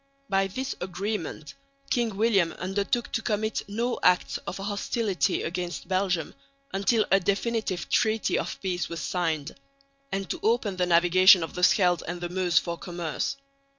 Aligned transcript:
By 0.29 0.47
this 0.47 0.75
agreement 0.81 1.53
King 1.91 2.17
William 2.17 2.53
undertook 2.53 3.11
to 3.11 3.21
commit 3.21 3.61
no 3.69 3.99
acts 4.01 4.37
of 4.47 4.57
hostility 4.57 5.43
against 5.43 5.87
Belgium 5.87 6.33
until 6.73 7.05
a 7.11 7.19
definitive 7.19 7.87
treaty 7.87 8.39
of 8.39 8.59
peace 8.61 8.89
was 8.89 8.99
signed, 8.99 9.53
and 10.11 10.27
to 10.31 10.39
open 10.41 10.77
the 10.77 10.87
navigation 10.87 11.43
of 11.43 11.53
the 11.53 11.61
Scheldt 11.61 12.01
and 12.07 12.19
the 12.19 12.29
Meuse 12.29 12.57
for 12.57 12.79
commerce. 12.79 13.37